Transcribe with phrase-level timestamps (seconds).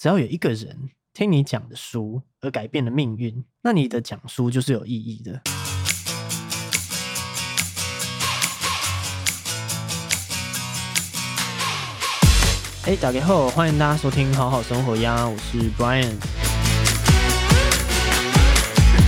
[0.00, 5.42] 只要有一个人听你讲的书而改变了命运，那你的讲书就是有意义的。
[12.84, 16.14] 哎，打开后欢迎大家收听好好生活呀，我是 Brian。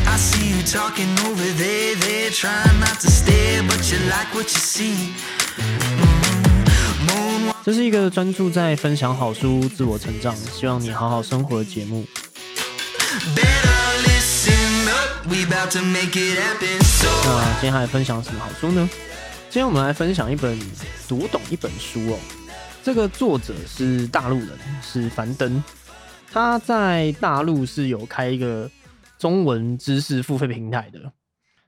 [0.06, 4.50] I see you talking over there, there, trying not to stare, but you like what
[4.50, 5.14] you see.
[7.70, 12.04] 这是一个专注在分享好书、自我成长，希望你好好生活的节目。
[15.24, 15.70] 那
[17.60, 18.90] 今天还分享什么好书呢？
[19.48, 20.58] 今天我们来分享一本
[21.06, 22.18] 读懂一本书哦。
[22.82, 24.48] 这个作者是大陆人，
[24.82, 25.62] 是樊登。
[26.32, 28.68] 他在大陆是有开一个
[29.16, 31.12] 中文知识付费平台的。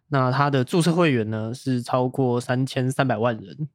[0.08, 3.68] 那他的注册会员呢是超过三千三百万人。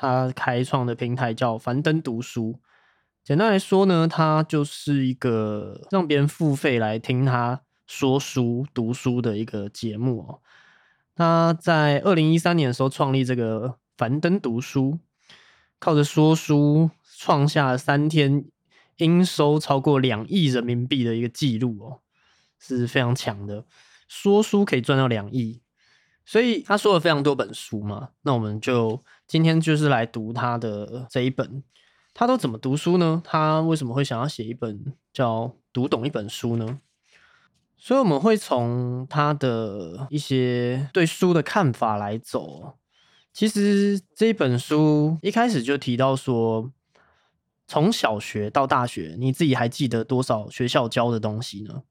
[0.00, 2.58] 他开创的平台叫樊登读书。
[3.22, 10.40] 简单来说呢，他就是一个让别人付费来听他说书、读书的一个节目哦。
[11.14, 14.98] 他在二零一三年的时候创立这个樊登读书，
[15.78, 18.46] 靠着说书创下三天
[18.96, 22.00] 应收超过两亿人民币的一个记录哦，
[22.58, 23.66] 是非常强的。
[24.08, 25.60] 说书可以赚到两亿，
[26.30, 28.10] 所以他说了非常多本书嘛。
[28.22, 31.64] 那我们就今天就是来读他的这一本。
[32.14, 33.20] 他都怎么读书呢？
[33.24, 36.78] 他为什么会想要写一本叫《读懂一本书》呢？
[37.76, 42.74] 所以我们会从他的一些对书的看法来走。
[43.32, 46.70] 其实这一本书一开始就提到说，
[47.66, 51.82] 从小学到大学，你自己还记得多少学校教的东西呢？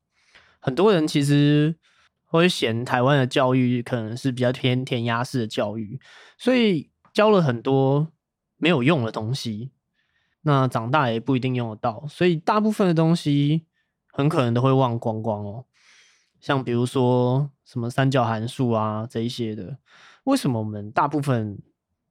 [0.61, 1.75] 很多人其实
[2.29, 5.99] 会嫌台湾的教育可能是比较偏填鸭式的教育，
[6.37, 8.07] 所以教了很多
[8.57, 9.71] 没有用的东西。
[10.43, 13.65] 那长大也不一定用得到，所以大部分的东西
[14.11, 15.65] 很可能都会忘光光哦。
[16.39, 19.77] 像比如说什么三角函数啊这一些的，
[20.23, 21.59] 为什么我们大部分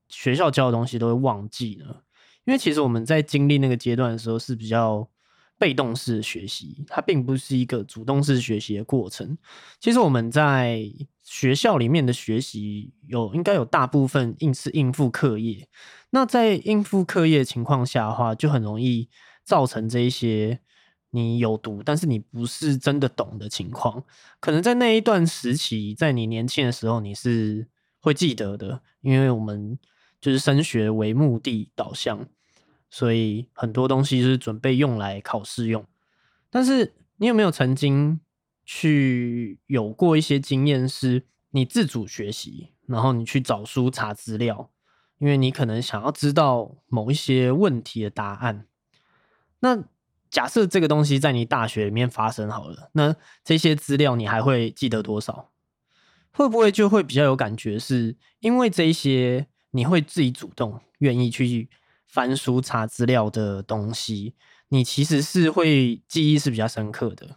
[0.09, 2.03] 学校教的东西都会忘记呢？
[2.45, 5.09] 因为其实我们在经历那个阶段的时候是比较
[5.59, 9.37] 被动式的学习，它并不是一个主动式学习的过程。
[9.81, 10.83] 其实我们在
[11.25, 15.69] 学校里面的学习有应该有大部分应是应付课业，
[16.11, 19.09] 那在应付课业的情况下的话，就很容易
[19.45, 20.61] 造成这一些
[21.11, 24.05] 你有读，但是你不是真的懂的情况。
[24.41, 27.67] 可能在那一段时期，在你年轻的时候，你是
[28.01, 29.79] 会记得的，因为我们
[30.21, 32.27] 就是升学为目的导向，
[32.91, 35.84] 所以很多东西是准备用来考试用。
[36.50, 38.21] 但是你有没有曾经
[38.65, 44.71] 去有过一些经验，是你自主学习，然后你去找书查资料，
[45.19, 48.66] 因为你可能想要知道某一些问题的答案。
[49.60, 49.84] 那
[50.31, 55.50] 假设这个东西在你大学里面发生好了，那这些资料你还会记得多少？
[56.31, 57.78] 会不会就会比较有感觉？
[57.78, 61.69] 是因为这一些你会自己主动愿意去
[62.09, 64.35] 翻书查资料的东西，
[64.69, 67.37] 你其实是会记忆是比较深刻的，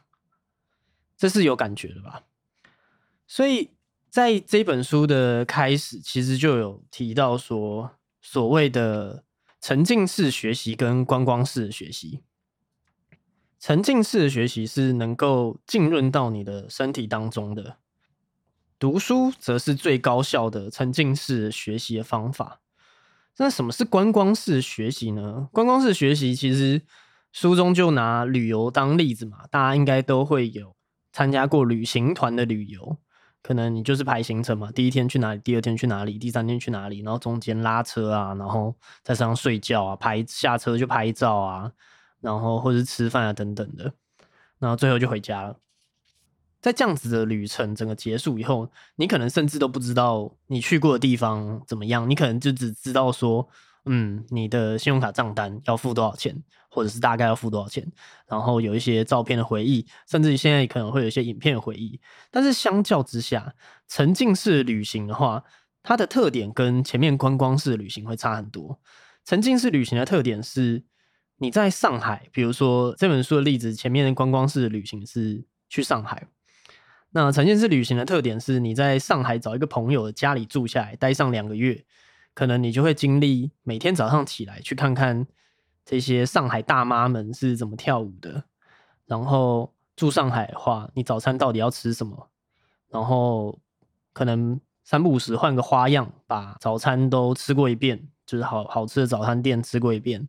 [1.18, 2.24] 这是有感觉的吧？
[3.28, 3.72] 所以
[4.10, 9.26] 在这本书的开始，其实就有提到说，所谓的
[9.60, 12.24] 沉浸式学习跟观光式的学习。
[13.60, 17.78] 沉浸式的学习是能够浸润到你的身体当中的，
[18.80, 22.62] 读书则是最高效的沉浸式学习的方法。
[23.38, 25.48] 那什么是观光式学习呢？
[25.52, 26.82] 观光式学习其实
[27.32, 30.76] 书中就拿旅游当例子嘛，大家应该都会有
[31.12, 32.98] 参加过旅行团的旅游，
[33.42, 41.72] 可能你就是排行程嘛，第一天去哪里，第二天去哪里，第三天去哪里，然后中间拉车啊，然后在车上睡觉啊，拍下车就拍照啊，
[42.20, 43.92] 然后或是吃饭啊等等的，
[44.60, 45.58] 然后最后就回家了。
[46.62, 53.50] 在这样子的旅程整个结束以后，你可能甚至都不知道你去过的地方怎么样，你可能就只知道说，
[53.86, 56.40] 嗯，你的信用卡账单要付多少钱，
[56.70, 57.92] 或者是大概要付多少钱，
[58.28, 62.00] 然后有一些照片的回忆，甚至现在可能会有一些影片的回忆。
[62.30, 63.56] 但是相较之下，
[63.88, 65.44] 沉浸式旅行的话，
[65.82, 68.80] 它的特点跟前面观光式旅行会差很多。
[69.26, 70.84] 沉浸式旅行的特点是，
[71.38, 76.28] 你在上海，比如说这本书的例子，前面的观光式旅行是去上海。
[77.14, 81.84] 那沉浸式旅行的特点是，你在上海找一个朋友的家里住下来，待上两个月，
[82.34, 85.28] 可能你就会经历每天早上起来去看看
[85.84, 88.46] 这些上海大妈们是怎么跳舞的。
[89.06, 92.30] 然后住上海的话，你早餐到底要吃什么？
[92.90, 93.60] 然后
[94.14, 100.26] 可能三不五时换个花样，把早餐都吃过一遍，就是好好吃的早餐店吃过一遍。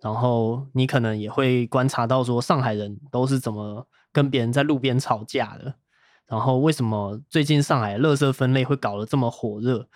[0.00, 5.74] 然后你可能也会观察到说上海人都是怎么跟别人在路边吵架的，
[6.26, 9.88] 然后为什么最近上海垃圾分类会搞得这么火热？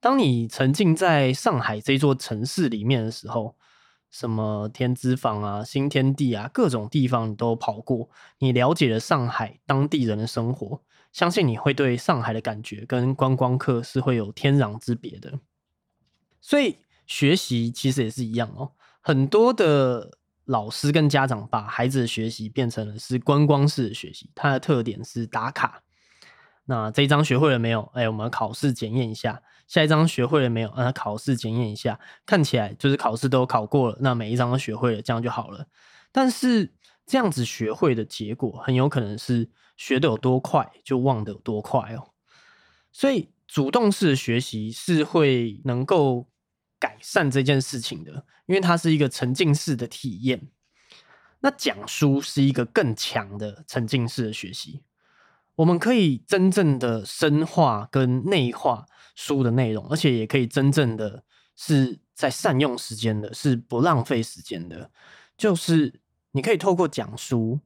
[0.00, 3.56] 当你沉浸在上海这座城市里面的时候，
[4.10, 8.08] 什么天之坊啊、新天地啊，各种地方你都跑过，
[8.38, 10.82] 你了解了上海当地人的生活，
[11.12, 15.40] 相信你会对上海的感觉跟观光客是会有天壤之别的。
[16.40, 16.76] 所以
[17.06, 25.82] 学习其实也是一样哦，很多的老师跟家长把孩子的学习变成了是观光式的学习，它的特点是打卡。
[26.64, 27.82] 那这一章学会了没有？
[27.94, 29.40] 哎，我们考试检验一下。
[29.68, 30.68] 下一章学会了没有？
[30.70, 31.98] 啊，考试检验一下。
[32.24, 35.66] 看起来就是考试都考过了，那每一章都学会了，这样就好了。
[36.10, 36.72] 但是
[37.04, 42.10] 这样子学会的结果，很有可能是学的有多快，就忘得有多快哦。
[42.92, 46.28] 所以主动式的学习是会能够
[46.80, 50.48] 改善这件事情的，因为它是一个沉浸式的体验。
[51.40, 54.82] 那讲书是一个更强的沉浸式的学习。
[55.56, 61.24] 我们可以真正的深化跟内化书的内容，而且也可以真正的
[61.56, 64.90] 是在善用时间的，是不浪费时间的。
[65.36, 66.00] 就是
[66.32, 67.60] 你可以透过讲书，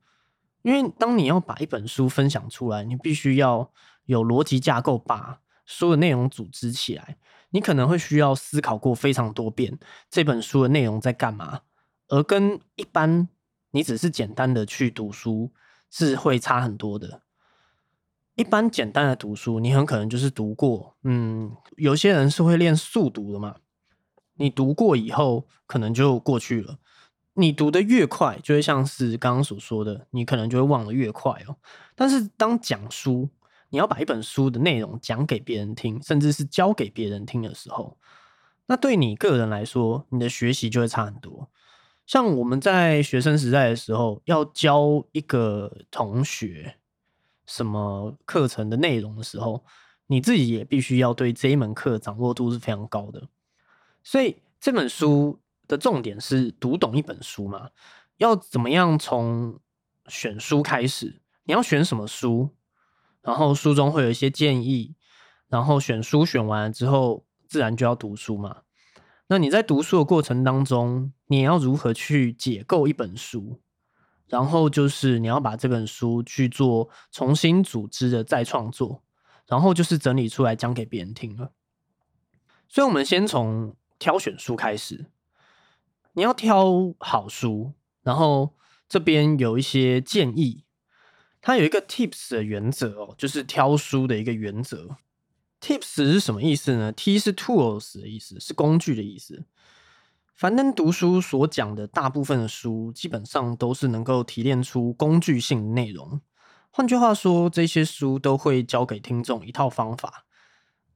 [0.62, 3.73] 因为当你要把一本书分享出来，你必须要
[4.05, 7.17] 有逻辑架构，把书的内容组织起来。
[7.50, 9.79] 你可能会需要思考过非常多遍
[10.11, 11.61] 这本书的内容在干嘛，
[12.08, 13.29] 而跟一般
[13.73, 15.52] 你只是简单的去读书
[15.91, 17.23] 是会差很多的。
[18.37, 23.56] 一般简单的读书，你很可能就是读过，嗯，有些人是会练速读的嘛。
[24.35, 26.79] 你读过以后，可能就过去了。
[27.35, 31.56] 你读的越快，就会像是刚刚所说的，你可能就会忘得越快哦。
[31.94, 33.29] 但是当讲书，
[33.70, 37.96] 你要把一本书的内容讲给别人听，甚至是教给别人听的时候，
[38.67, 41.49] 那对你个人来说，你的学习就会差很多。
[42.06, 46.76] 像我们在学生时代的时候，要教一个同学。
[47.46, 49.64] 什么课程的内容的时候，
[50.06, 53.26] 你自己也必须要对这一门课掌握度是非常高的。
[54.05, 57.70] 所以这本书的重点是读懂一本书嘛？
[58.19, 59.58] 要怎么样从
[60.06, 61.20] 选书开始？
[61.43, 62.50] 你要选什么书？
[63.22, 64.94] 然后书中会有一些建议，
[65.49, 68.62] 然后选书选完之后，自然就要读书嘛。
[69.28, 73.61] 那你在读书的过程当中，你要如何去解构一本书？
[74.26, 79.02] 然后就是你要把这本书去做重新组织的再创作，
[79.46, 81.52] 然后就是整理出来讲给别人听了。
[82.69, 85.06] 所以，我们先从挑选书开始。
[86.12, 87.72] 你要挑好书，
[88.02, 88.55] 然后
[88.88, 90.64] 这边有一些建议。
[91.41, 94.97] 它有一个 tips 的原则哦，就是挑书的一个原则。
[95.61, 99.45] tips 是什么意思呢？T 是 tools 的意思，是工具的意思。
[100.35, 106.21] 樊登读书所讲的大部分的书，基本上都是能够提炼出工具性内容。
[106.71, 110.25] 换句话说，这些书都会教给听众一套方法。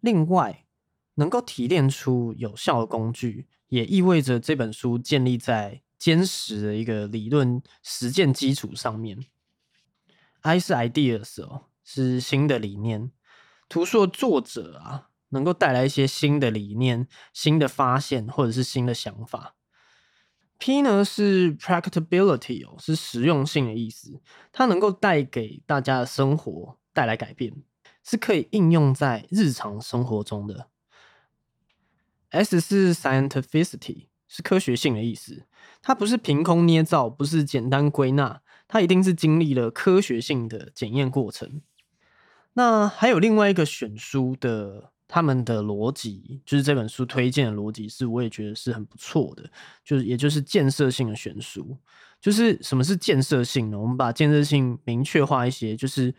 [0.01, 0.65] 另外，
[1.17, 9.27] 能够提炼出有效的工具，也意味着这本书建立在坚实的一个理论实践基础上面。
[10.45, 13.11] I 是 ideas 哦，是新的理念。
[13.69, 15.11] 图书的作者啊。
[15.31, 19.57] 能够带来一些新的理念、新的发现或者是新的想法。
[20.59, 27.53] P 呢是 practicability 哦，是实用性的意思，它能够带给大家的生活带来改变，
[28.05, 30.69] 是可以应用在日常生活中的。
[32.29, 35.49] S 是 scientificity，是科学性的意思，
[35.83, 41.63] 它不是凭空捏造，不是简单归纳，它一定是经历了科学性的检验过程。
[42.55, 44.91] 那还有另外一个选书的。
[45.07, 49.49] 他们的逻辑就是这本书推荐的逻辑，是我也觉得是很不错的，
[49.85, 51.77] 就是也就是建设性的选书。
[52.21, 53.79] 就是什么是建设性呢？
[53.79, 56.13] 我们把建设性明确化一些，就是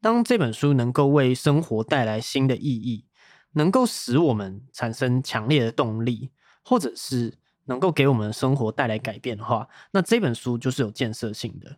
[0.00, 3.06] 当这本书能够为生活带来新的意义，
[3.52, 6.30] 能够使我们产生强烈的动力，
[6.62, 11.76] 或者是能够给我们的生活带来改变的话，那这本书就是有建设性的。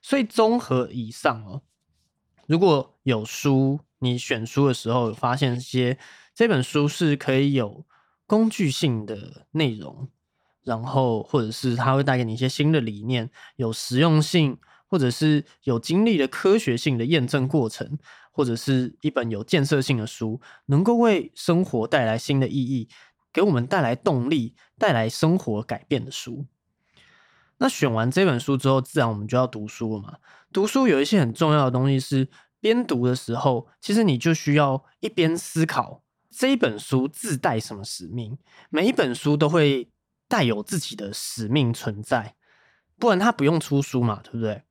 [0.00, 1.62] 所以综合以上哦，
[2.46, 3.80] 如果有书。
[4.04, 5.96] 你选书的时候，发现一些
[6.34, 7.86] 这本书是可以有
[8.26, 10.08] 工具性的内容，
[10.64, 14.58] 然后或者是它会带给你一些新的理念，有实用性，
[14.88, 17.96] 或者是有经历的科学性的验证过程，
[18.32, 22.88] 或者是一本有建设性的书，能够为生活带来新的意义，
[23.32, 26.46] 给我们带来动力，带来生活改变的书。
[27.58, 30.18] 那选完这本书之后，自然我们就要读书了嘛。
[30.52, 32.28] 读书有一些很重要的东西是。
[32.62, 38.38] 边读的时候，其实你就需要一边思考这一本书自带什么使命。
[38.70, 39.90] 每一本书都会
[40.28, 42.36] 带有自己的使命存在，
[43.00, 44.62] 不然它不用出书嘛，对不对？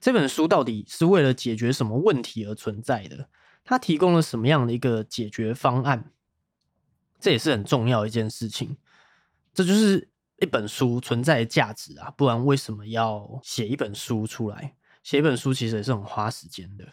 [0.00, 3.28] 这本书到底是为了解决什么问题而存在的？
[3.64, 6.12] 它提供了什么样的一个解决方案？
[7.20, 8.76] 这也是很重要一件事情。
[9.52, 10.08] 这就是
[10.38, 12.10] 一本书存在的价值啊！
[12.16, 14.74] 不然为什么要写一本书出来？
[15.02, 16.86] 写一本书其实也是很花时间的。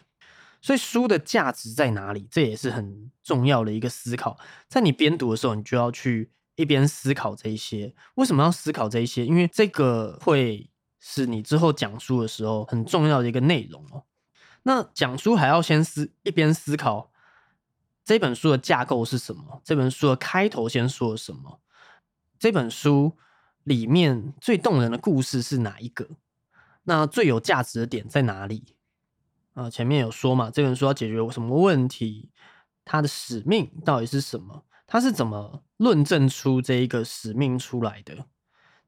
[0.60, 2.26] 所以书的价值在哪里？
[2.30, 4.36] 这也是很重要的一个思考。
[4.68, 7.94] 在你边读的时候，你就要去一边思考这一些。
[8.16, 9.24] 为什么要思考这一些？
[9.24, 10.68] 因为这个会
[10.98, 14.02] 是你之后讲书的时候很重要的一个内容哦。
[14.64, 17.12] 那讲书还要先思一边思考
[18.08, 19.60] 这本书的架构是什么？
[19.62, 21.60] 这本书的开头先说什么？
[22.38, 23.18] 这本书
[23.64, 26.08] 里面最动人的故事是哪一个？
[26.84, 28.74] 那最有价值的点在哪里？
[29.52, 32.30] 啊，前面有说嘛，这本书要解决什么问题？
[32.82, 34.64] 它的使命到底是什么？
[34.86, 38.24] 它是怎么论证出这一个使命出来的？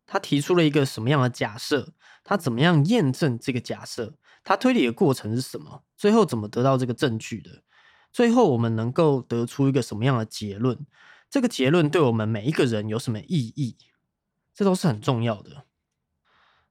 [0.06, 1.92] 他提出了一个什么样的假设？
[2.24, 4.14] 他怎么样验证这个假设？
[4.42, 5.84] 他推理的过程是什么？
[5.94, 7.62] 最后怎么得到这个证据的？
[8.12, 10.86] 最后我们能够得出一个什么样的结论？
[11.30, 13.76] 这个结论对我们每一个人有什么意义？
[14.52, 15.64] 这都是很重要的。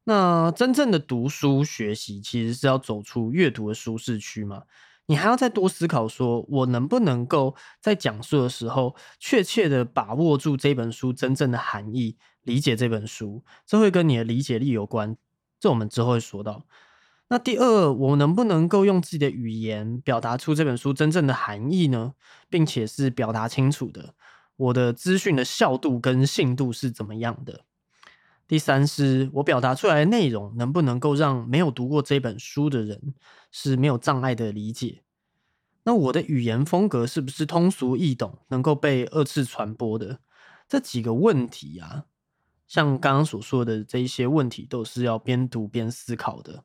[0.03, 4.63] 那真正的读书学习，其实是要走出阅读的舒适区嘛？
[5.05, 15.15] 你还要再多思考，说我能不能够在讲述的时候，确切的把握住这本书真正的含义，理解这本书，这会跟你的理解力有关。
[15.60, 16.65] 这我们之后会说到。
[17.31, 22.13] 那第二，我能不能够用自己的语言表达出这本书真正的含义呢？
[22.50, 24.15] 并且是表达清楚的，
[24.55, 27.65] 我的资讯的效度跟信度是怎么样的？
[28.48, 33.13] 第三是，我表达出来的内容能不能够让没有读过这本书的人
[33.51, 35.03] 是没有障碍的理解？
[35.83, 40.19] 那我的语言风格是不是通俗易懂，能够被二次传播的？
[40.67, 42.05] 这几个问题啊，
[42.67, 46.63] 像刚刚所说的这一些问题，都是要边读边思考的。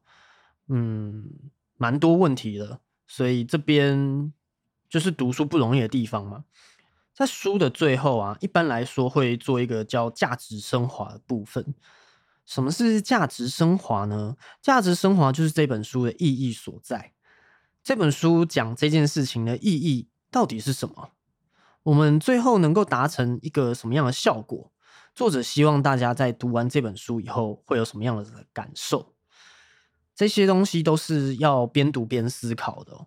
[0.69, 1.31] 嗯，
[1.77, 4.33] 蛮多问题的，所以这边
[4.89, 6.45] 就是读书不容易的地方嘛。
[7.13, 11.75] 在书的最后啊，一般来说会做一个叫价值升华的部分。
[12.45, 14.37] 什么是价值升华呢？
[14.61, 17.13] 价值升华就是这本书的意义所在。
[17.83, 21.13] 这本书讲这件事情的意义到底是什么？
[21.85, 24.73] 我们最后能够达成一个什么样的效果？
[25.15, 29.14] 作者希望大家在读完这本书以后会有什么样的感受？
[30.15, 33.07] 这些东西都是要边读边思考的。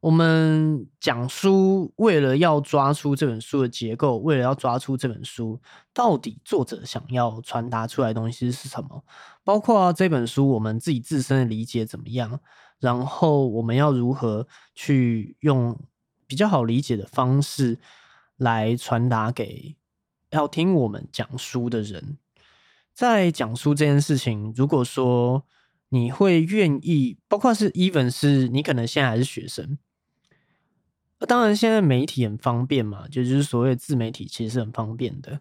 [0.00, 5.60] 我们讲书，为了要抓出这本书的结构，为了要抓出这本书
[5.92, 9.04] 到底作者想要传达出来东西是什么，
[9.44, 12.40] 包括这本书我们自己自身的理解怎么样，
[12.78, 15.78] 然后我们要如何去用
[16.26, 17.78] 比较好理解的方式
[18.38, 19.76] 来传达给
[20.30, 22.16] 要听我们讲书的人。
[22.94, 25.44] 在讲书这件事情，如果说
[25.90, 29.78] 你会愿意，包括是 even 是你可能现在还是学生。
[31.28, 35.40] 当然，现在媒体很方便嘛，就是所谓自媒体，其实是很方便的。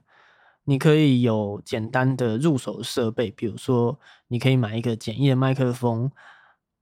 [0.66, 6.12] 你可以有简单的入手设备，比如说，你可以买一个简易的麦克风。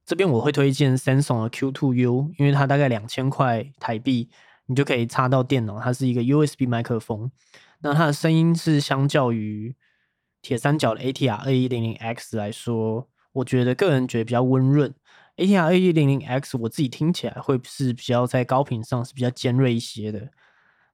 [0.06, 4.30] 这边我会推荐 Samsung 的 Q2U，因为它大概两千块台币，
[4.66, 5.80] 你就可以插到电脑。
[5.80, 7.30] 它是一个 USB 麦克风，
[7.82, 9.76] 那它的声音是相较于
[10.42, 13.08] 铁三角的 ATR 二一零零 X 来说，
[13.38, 14.94] 我觉得个人觉得比较温润。
[15.36, 20.32] ATR A 一零零 X 我自己听起来会是比较在高频上是比较尖锐一些的，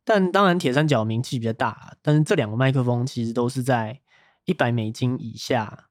[0.04, 4.02] 但当然铁三角名气比较大，但是这两个麦克风其实都是在
[4.44, 5.86] 一百美金以下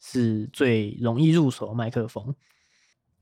[0.00, 2.34] 是最容易入手的麦克风，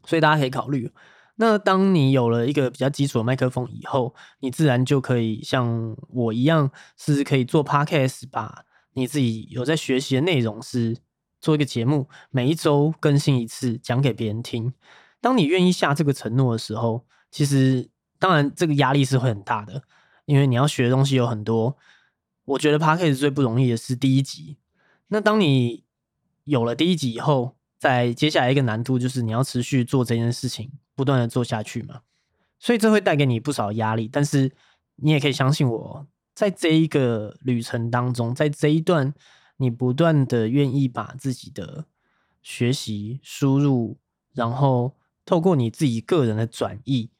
[0.04, 0.92] 所以大家可以考虑。
[1.34, 10.98] 那当你有了一个比较基础的麦克风以后，你自然就可以像我一样是可以做 Podcast，把你自己有在学习的内容是。
[11.46, 14.74] 做一个节目，每一周更新一次，讲给别人听。
[15.20, 17.88] 当你愿意下这个承诺的时候，其实
[18.18, 19.84] 当然这个压力是会很大的，
[20.24, 21.76] 因为你要学的东西有很多。
[22.46, 24.56] 我觉得 parkage 最不容易的是第一集。
[25.06, 25.84] 那当你
[26.42, 32.00] 有了第一集以后，在接下来一个难度就是你要持续做这件事情，不断的做下去嘛。
[32.58, 34.50] 所以这会带给你不少压力，但是
[34.96, 39.14] 你也可以相信我，在这一个旅程当中，在这一段。
[39.58, 41.86] 你不断的愿意把自己的
[42.42, 43.98] 学习输入，
[44.32, 47.10] 然后透过你自己个人的转译，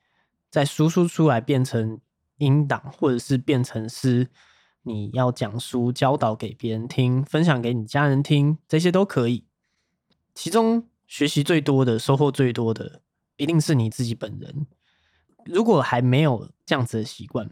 [0.50, 2.00] 再输出出来变成
[2.38, 4.30] 音档，或者是变成是
[4.82, 9.44] 你要讲书教导给别人听，分享给你家人听，这些都可以。
[10.34, 13.00] 其中学习最多的、收获最多的，
[13.36, 14.66] 一定是你自己本人。
[15.46, 17.50] 如果还没有这样子的习惯，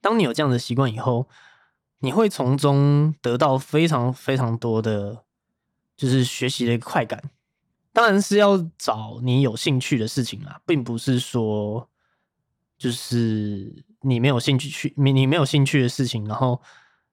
[0.00, 1.28] 当你有这样的习惯以后，
[2.00, 5.24] 你会从中得到非常非常多的，
[5.96, 7.30] 就是学习的快感。
[7.92, 11.88] 当然是要找你有兴趣的事情啦，并不是说
[12.76, 16.60] 就是你没有兴趣去你你没有兴趣的事情，然后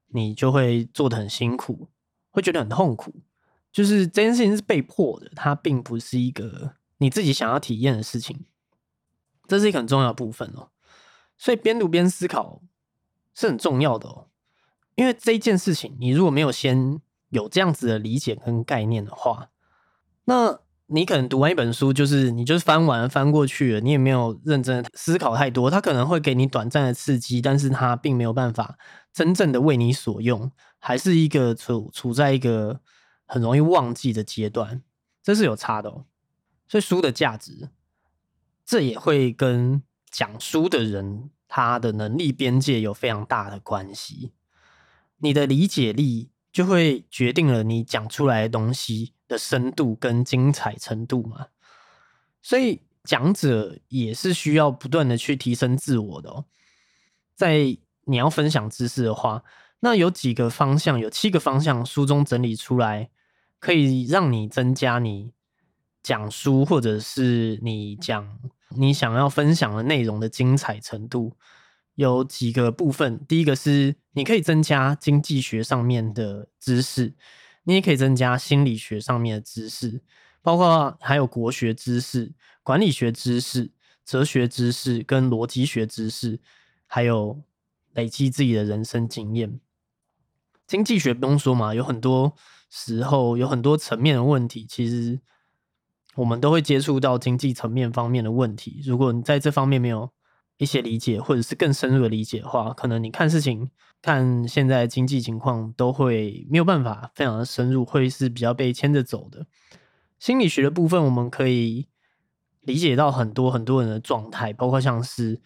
[0.08, 1.88] 你就会做的很辛苦，
[2.30, 3.12] 会觉得很痛苦。
[3.72, 8.46] 就是这件事情是被迫的，它并不是一个你自己想要体验的事情，
[9.48, 10.68] 这是一个很重要的部分哦。
[11.36, 12.62] 所以边读边思考
[13.34, 14.28] 是很重要的哦，
[14.96, 19.50] 因为这件事情，你如果没有先有这样子的理解跟概念的话，
[20.24, 28.78] 那你可能读完一本书，就是你就是翻完翻过去了，你也没有认真思考太多，它可能会给你短暂的刺激，但是它并没有办法
[29.12, 32.80] 真正的为你所用，还是一个处处在一个
[33.26, 34.82] 很容易忘记的阶段，
[35.22, 36.06] 这是有差的哦。
[36.68, 37.68] 所以书的价值，
[38.64, 44.32] 这也会跟讲书的人他的能力边界有非常大的关系。
[45.18, 51.46] 你的理解力就会决定了你讲出来的东西的深度跟精彩程度嘛。
[52.42, 56.44] 所以讲者也是需要不断的去提升自我的哦。
[57.34, 59.42] 在你要分享知识的话，
[59.80, 63.10] 那有几个方向，有七个方向，书中整理出来，
[63.58, 65.32] 可以让你增加你
[66.02, 68.38] 讲书或者是你讲
[68.70, 71.36] 你想要分享的内容的精彩程度。
[71.96, 77.14] 有几个部分，第一个是你可以增加经济学上面的知识，
[77.64, 80.00] 你也可以增加心理学上面的知识，
[80.40, 83.72] 包括还有国学知识、管理学知识、
[84.04, 86.38] 哲学知识跟逻辑学知识，
[86.86, 87.42] 还有
[87.94, 89.58] 累积自己的人生经验。
[90.66, 92.34] 经济学不用说嘛，有很多
[92.68, 95.20] 时候有很多层面的问题，其实
[96.16, 98.82] 我们都会接触到经济层面方面的问题。
[98.84, 100.12] 如果你在这方面没有
[100.58, 103.70] 一些理解，或者是更深入的理解的话，可能你看事情、
[104.00, 109.46] 看现在经济情况都会没有办法非常的深入，会是比较被牵着走的。
[110.18, 111.88] 心理学的部分，我们可以
[112.62, 115.42] 理解到很多很多人的状态，包括像是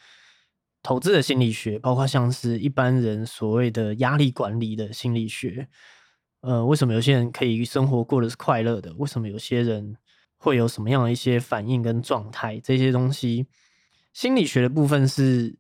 [0.83, 5.69] 投资的心理学，包括像是一般人所谓的压力管理的心理学。
[6.43, 8.95] 呃，为什么有些人可以生活过得是快乐的？
[8.95, 9.97] 为什么有些人
[10.39, 12.61] 会有什么样的一些反应跟状态？
[12.61, 13.49] 这些东西。
[14.21, 15.57] 心理学的部分是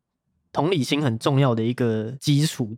[0.53, 2.77] 同理心很重要的一个基础，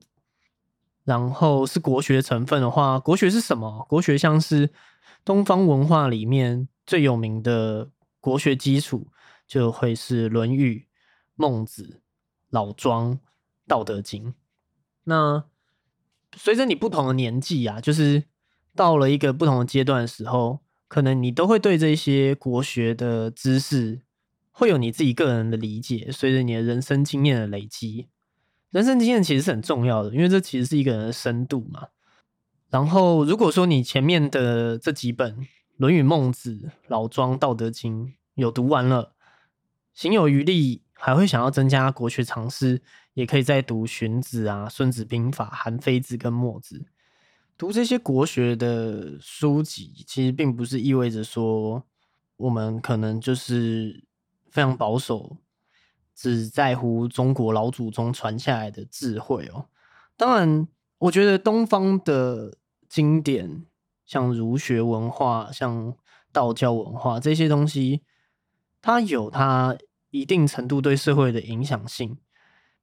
[1.02, 3.84] 然后是国学成分的话，国学是什么？
[3.88, 4.70] 国学像是
[5.24, 7.90] 东方文化里面最有名的
[8.20, 9.08] 国学基础，
[9.44, 10.78] 就会是《论语》
[11.34, 11.82] 《孟子》
[12.50, 13.14] 《老庄》
[13.66, 14.26] 《道德经》。
[15.02, 15.42] 那
[16.36, 18.22] 随着你不同的年纪啊，就是
[18.76, 24.02] 到了一个不同的阶段的时候，可能你都会对这些国学的知识。
[24.52, 28.06] 会有你自己个人的理解，随着你的人生经验的累积，
[28.70, 31.88] 人生经验其实是很重要的，因为这其实是一个人的深度嘛。
[32.70, 35.36] 然后，如果说你前面的这几本
[35.76, 36.54] 《论语》《孟子》
[36.88, 39.14] 《老庄》《道德经》有读完了，
[39.94, 42.80] 行有余力，还会想要增加国学常识，
[43.14, 46.78] 也可以再读《荀子》啊、《孙子兵法》《韩非子》跟《墨子》。
[47.58, 51.84] 读这些国学的书籍，其实并不是意味着说
[52.36, 54.04] 我们可能就是。
[54.52, 55.38] 非常保守，
[56.14, 59.64] 只在乎中国老祖宗传下来的智慧哦。
[60.14, 63.64] 当然，我觉得东方的经典，
[64.04, 65.96] 像儒学文化、像
[66.30, 68.02] 道教文化这些东西，
[68.82, 69.74] 它有它
[70.10, 72.18] 一定程度对社会的影响性，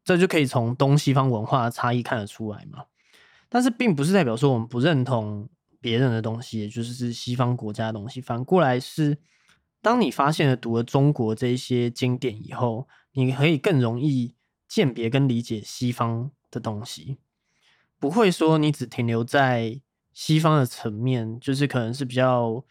[0.04, 2.86] 这就可以从东西方文化的差异看得出来嘛。
[3.48, 5.48] 但是，并不是代表说我们不认同
[5.80, 8.20] 别人的东西，也就是西方国家的东西。
[8.20, 9.20] 反过来是。
[9.82, 14.36] 当你发现了读了中国这些经典以后，你可以更容易
[14.68, 17.18] 鉴别跟理解西方的东西，
[17.98, 19.82] 不会说你只停留在
[20.14, 22.64] 西方的层面，就是可能是比较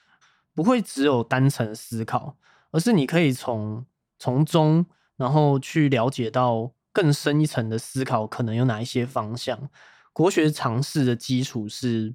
[0.54, 2.36] 不会只有单层思考，
[2.70, 3.86] 而是你可以从
[4.18, 4.84] 从中
[5.16, 9.70] 然后去了解到更深一层的思考可能有哪一些方向。
[10.12, 12.14] 国学常识的基础是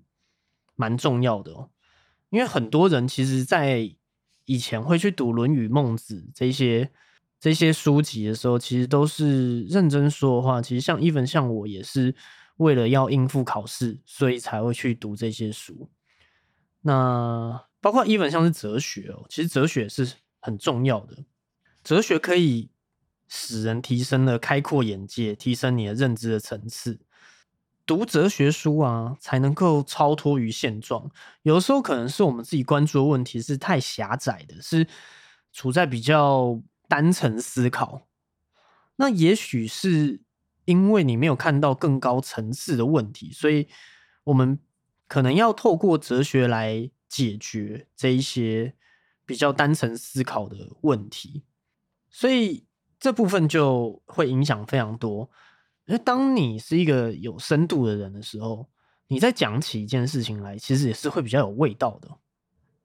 [0.75, 1.69] 蛮重要的哦，
[2.29, 3.95] 因为很多人其实，在
[4.45, 6.89] 以前会去读《论语》《孟子》这些
[7.39, 10.61] 这些书籍的时候，其实都是认真说的话。
[10.61, 12.13] 其实像 even 像我也是
[12.57, 15.89] 为了要应付考试，所以才会去读这些书。
[16.81, 21.17] 那包括 even 像是哲学哦，其实哲学是很重要的。
[21.83, 22.69] 哲学可以
[23.27, 26.99] 使人提升了开阔眼界，提升你的认知的层次。
[27.85, 31.09] 读哲学书啊，才能够超脱于现状。
[31.41, 34.87] 有的时候可能是我们自己关注的问题是太狭窄的，是
[35.51, 38.07] 处在比较单层思考。
[38.95, 40.21] 那也许是
[40.65, 43.67] 因为你没有看到更高层次的问题，所以
[44.23, 44.59] 我们
[45.07, 48.75] 可能要透过哲学来解决这一些
[49.25, 51.43] 比较单层思考的问题。
[52.09, 52.65] 所以
[52.99, 55.29] 这部分就会影响非常多。
[55.87, 58.67] 而当你是一个有深度的人的时候，
[59.07, 62.09] 你在讲起一件事情来，其实也是会比较有味道的。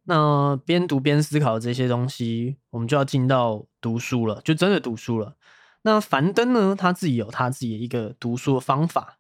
[0.05, 5.37] 那边读边思考这些东西，我们就要进到读书了，就真的读书了。
[5.83, 9.19] 那樊登呢，他自己有他自己的一个读书的方法，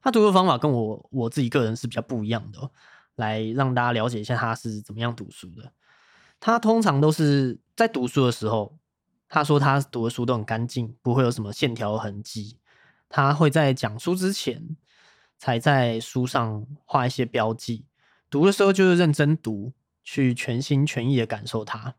[0.00, 2.70] 他读书方法跟我我自己个人是比较不一样的。
[3.16, 5.72] 来让大家了解一下他是怎么样读书的。
[6.38, 8.78] 他通常都是在读书的时候，
[9.28, 12.56] 他说他读的书都很干净，不会有什么线条痕迹。
[13.10, 14.76] 他会在讲书之前，
[15.36, 17.84] 才在书上画一些标记。
[18.30, 19.72] 读的时候就是认真读，
[20.04, 21.96] 去全心全意的感受它。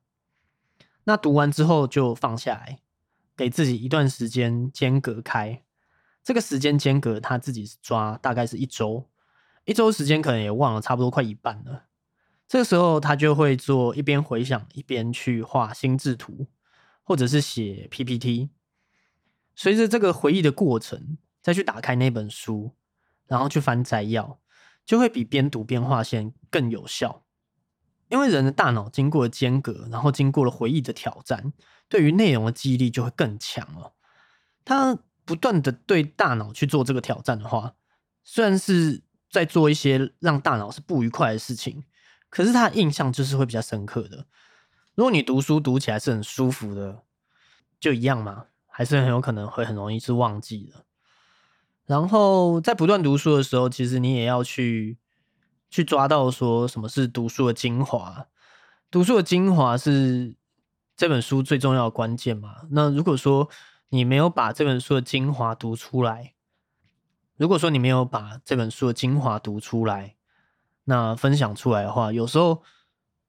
[1.04, 2.80] 那读完之后就放下来，
[3.36, 5.62] 给自己一段时间间隔开。
[6.24, 9.10] 这个时间间隔他自己抓大概是一周，
[9.66, 11.88] 一周时间可能也忘了差不多快一半了。
[12.48, 16.48] 这个时候他就会做一边回想一边去画心智图，
[17.04, 18.50] 或者是写 PPT。
[19.56, 22.72] 随着这个回忆的过程，再去打开那本书，
[23.28, 24.40] 然后去翻摘要。
[24.84, 27.24] 就会比边读边画线更有效，
[28.10, 31.54] 因为人的大脑经过了间隔，然后经过了回忆的挑战，
[31.88, 33.94] 对于内容的记忆力就会更强了。
[34.66, 37.76] 他不断的对大脑去做这个挑战的话，
[38.24, 41.84] 虽然是在做一些让大脑是不愉快的事情，
[42.30, 44.26] 可是他印象就是会比较深刻的。
[44.96, 47.04] 如果你读书读起来是很舒服的，
[47.80, 50.86] 就一样嘛，还是很有可能会很容易是忘记的。
[51.86, 54.98] 然后在不断读书的时候，其实你也要去
[55.70, 58.28] 去抓到说什么是读书的精华。
[58.90, 60.34] 读书的精华是
[60.96, 62.62] 这本书最重要的关键嘛？
[62.70, 63.50] 那如果说
[63.90, 66.34] 你没有把这本书的精华读出来，
[67.36, 70.16] 如果说你没有把这本书的精华读出来，
[70.86, 72.64] 那分享出来的话，有时候，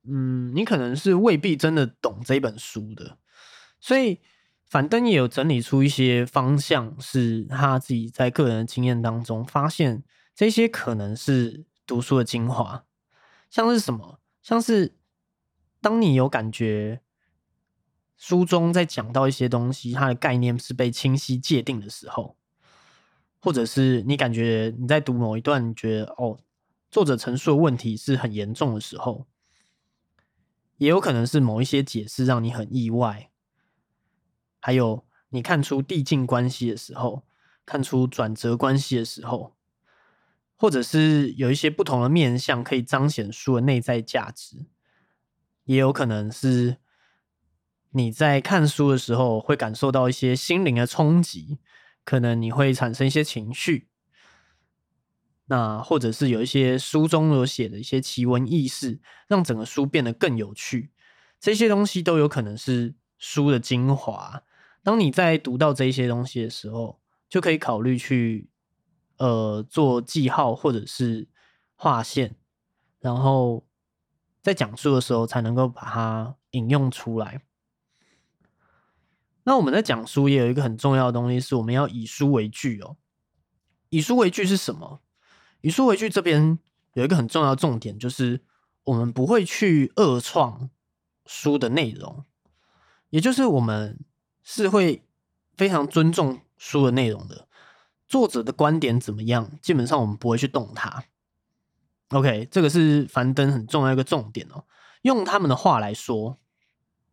[0.04, 3.18] 嗯，你可能是未必真的懂这本书的，
[3.80, 4.20] 所以。
[4.72, 10.02] 樊登也有整理出一些方向，是他自己在个人的经验当中发现，
[10.34, 12.86] 这些可能是读书的精华。
[13.50, 14.18] 像是什么？
[14.42, 14.94] 像是
[15.82, 17.02] 当你有感觉
[18.16, 22.38] 书中在讲到一些东西，它的概念是被清晰界定的时候，
[23.40, 26.38] 或者是你感觉你在读某一段，觉得哦，
[26.90, 29.26] 作者陈述的问题是很严重的时候，
[30.78, 33.28] 也有可能是某一些解释让你很意外。
[34.64, 37.26] 还有，你看出递进关系的时候，
[37.66, 39.56] 看出转折关系的时候，
[40.56, 44.66] 或者是有一些不同的面向可以彰显书的内在价值，
[45.64, 46.76] 也有可能是
[47.90, 51.58] 你在看书的时候会感受到一些心灵的冲击，
[52.04, 53.88] 可能你会产生一些情绪，
[55.46, 60.92] 那或者是有一些书中有写的一些奇闻异事，让整个书变得更有趣，
[61.40, 64.44] 这些东西都有可能是书的精华。
[64.84, 68.50] 当你在读到这些东西的时候，就可以考虑去
[69.16, 71.28] 呃做记号或者是
[71.76, 72.34] 划线，
[72.98, 73.64] 然后
[74.42, 77.42] 在讲述的时候才能够把它引用出来。
[79.44, 82.96] 那我们在讲书也有一个很重要的东西，是我们要以书为据哦。
[83.90, 85.00] 以书为据是什么？
[85.60, 86.58] 以书为据这边
[86.94, 88.40] 有一个很重要重点，就是
[88.82, 90.70] 我们不会去恶创
[91.24, 92.24] 书的内容，
[93.10, 94.04] 也就是我们。
[94.42, 95.04] 是会
[95.56, 97.46] 非常尊重书的内容的，
[98.08, 101.04] 作者的观点怎么样，基本上我们不会去动它。
[102.08, 104.64] OK，这个是樊登很重要一个重点哦。
[105.02, 106.38] 用他们的话来说，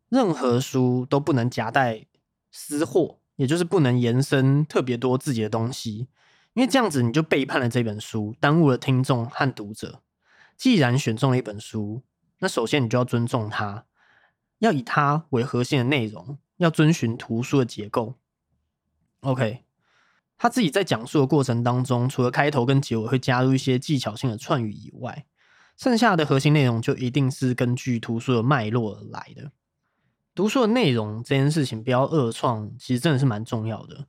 [0.10, 2.06] 任何书都不能夹带
[2.52, 6.10] 私货，也就是不能延伸特别多自己的东西，
[6.54, 10.02] 因为这样子你就背叛了这本书，耽误了听众和读者。
[10.58, 12.04] 既然选中了一本书，
[12.40, 13.86] 那首先你就要尊重它，
[14.58, 16.38] 要以它为核心的内容。
[16.60, 18.16] 要遵循图书的结构。
[19.22, 19.64] OK，
[20.38, 25.26] 他自己在讲述的过程当中，除了开头跟结尾会加入一些技巧性的串语以外，
[25.76, 29.52] 剩下的核心内容就一定是根据图书的脉络而来的。
[30.36, 34.08] 读书的内容这件事情不要恶创，其实真的是蛮重要的。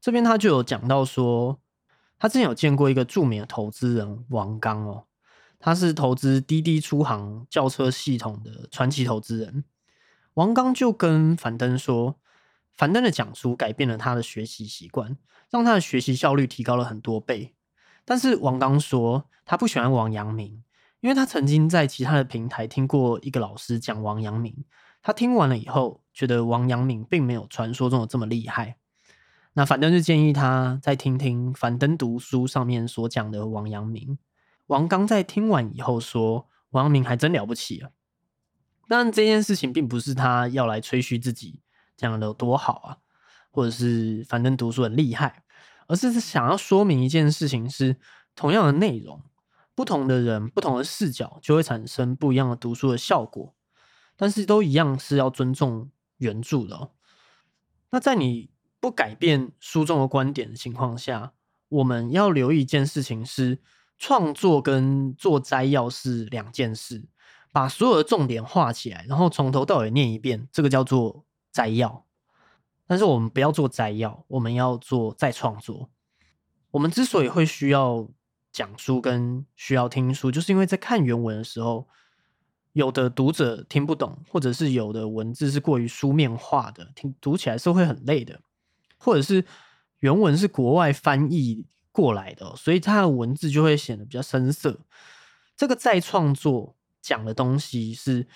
[0.00, 1.60] 这边他就有讲到说，
[2.18, 5.06] 他之前有见过一个著名的投资人王刚哦，
[5.58, 9.64] 他是投资滴滴出行轿车系统的传奇投资人。
[10.34, 12.16] 王刚就跟樊登说，
[12.72, 15.18] 樊登的讲书改变了他的学习习惯，
[15.50, 17.54] 让他的学习效率提高了很多倍。
[18.04, 20.64] 但是王刚说，他不喜欢王阳明，
[21.00, 24.64] 因为他曾经在其他的平台听过一个老师讲王阳明，
[25.02, 28.76] 他听完了以后，觉得王阳明并没有传说中的这么厉害。
[29.52, 34.16] 那樊登就建议他再听听樊登读书上面所讲的王阳明。
[34.68, 37.90] 王刚在听完以后说：“王阳明还真了不起啊！”
[38.92, 41.62] 但这件事情并不是他要来吹嘘自己
[41.96, 42.98] 讲的有多好啊，
[43.50, 45.44] 或者是反正读书很厉害，
[45.86, 47.96] 而是想要说明一件事情：是
[48.34, 49.22] 同样的内容，
[49.74, 53.54] 不同的人、不同的视角，就会产生不一样的读书的效果。
[54.14, 56.90] 但是都一样是要尊重原著的、哦。
[57.92, 61.32] 那在你不改变书中的观点的情况下，
[61.70, 63.58] 我们要留意一件事情是，
[63.96, 67.08] 创作跟做摘要是两件事。
[67.52, 72.06] 把所有的重点画起来，然后从头到尾念一遍，这个叫做摘要。
[72.86, 75.90] 但是我们不要做摘要，我们要做再创作。
[76.70, 78.08] 我们之所以会需要
[78.50, 81.86] 讲书跟需要听书，就是因为在看原文的时候，
[82.72, 88.40] 有的读者听不懂，或者是有的文字是过于书面化的，听读起来是会很累的，
[88.96, 89.44] 或者是
[89.98, 94.80] 原文是国外翻译过来的，所以它的文字就会显得比较生涩。
[95.54, 96.76] 这个再创作。
[97.02, 98.26] 讲的东西是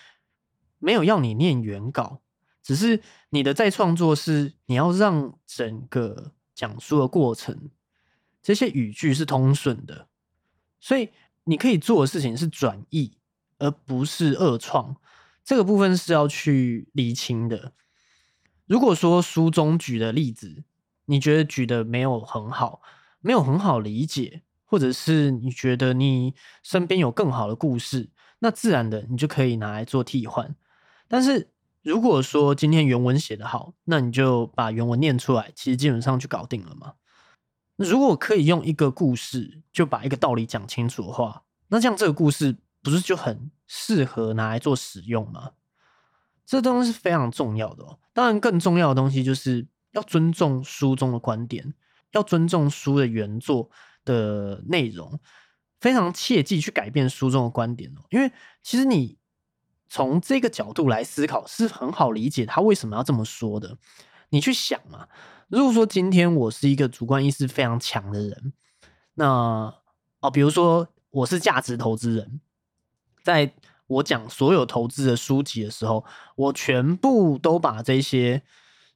[0.78, 2.20] 没有要你念原稿，
[2.62, 3.00] 只是
[3.30, 7.70] 你的再创作是你要让整个讲述的过程
[8.42, 10.08] 这些语句是通顺的，
[10.80, 11.10] 所以
[11.44, 13.16] 你可以做的事情是转译，
[13.58, 14.96] 而不是二创。
[15.44, 17.72] 这个部分是要去理清的。
[18.66, 20.64] 如果说书中举的例子，
[21.04, 22.82] 你觉得举的没有很好，
[23.20, 28.10] 没有很好理解，或者是你觉得你身边有更好的故事。
[28.46, 30.54] 那自然的，你就可以拿来做替换。
[31.08, 31.50] 但是
[31.82, 36.92] 如果说今天原文写得好，那你就把原文念出来，其实基本上就搞定了嘛。
[37.74, 45.50] 如果可以用一个故事就把一个道理讲清楚的话，那这样这个故事不是就很适合拿来做使用吗？
[46.46, 47.98] 这东西是非常重要的哦。
[48.12, 51.74] 当然，更重要的东西就是要尊重书中的观点，
[52.12, 53.68] 要尊重书的原作
[54.04, 55.18] 的内容。
[55.80, 58.30] 非常切记去改变书中的观点哦，因为
[58.62, 59.18] 其实你
[59.88, 63.76] 从这个角度来思考是很好理解他为什么要这么说的。
[64.30, 65.06] 你去想嘛，
[65.48, 68.52] 如果说今天我是一个主观意识非常强的人，
[69.14, 69.72] 那
[70.20, 72.40] 哦，比如说我是价值投资人，
[73.22, 73.52] 在
[73.86, 78.42] 我讲所有投资的书籍的时候，我全部都把这些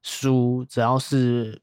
[0.02, 1.62] 书，只要是